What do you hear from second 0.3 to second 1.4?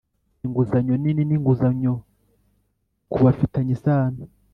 inguzanyo nini n